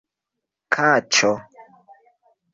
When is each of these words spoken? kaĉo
kaĉo 0.75 1.31